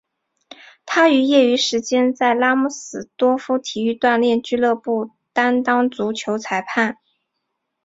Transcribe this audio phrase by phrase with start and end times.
[0.83, 6.97] 他于业余时间在拉姆斯多夫体育锻炼俱乐部担当足球裁判。